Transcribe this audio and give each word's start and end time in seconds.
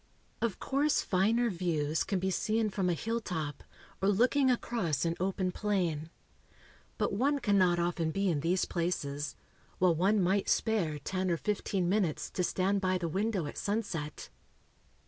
Of 0.41 0.57
course 0.57 1.03
finer 1.03 1.51
views 1.51 2.03
can 2.03 2.17
be 2.17 2.31
seen 2.31 2.71
from 2.71 2.89
a 2.89 2.95
hilltop, 2.95 3.63
or 4.01 4.09
looking 4.09 4.49
across 4.49 5.05
an 5.05 5.15
open 5.19 5.51
plain. 5.51 6.09
But 6.97 7.13
one 7.13 7.37
cannot 7.37 7.77
often 7.77 8.09
be 8.09 8.27
in 8.27 8.39
these 8.39 8.65
places, 8.65 9.35
while 9.77 9.93
one 9.93 10.19
might 10.19 10.49
spare 10.49 10.97
ten 10.97 11.29
or 11.29 11.37
fifteen 11.37 11.87
minutes 11.87 12.31
to 12.31 12.43
stand 12.43 12.81
by 12.81 12.97
the 12.97 13.07
window 13.07 13.45
at 13.45 13.59
sunset? 13.59 14.29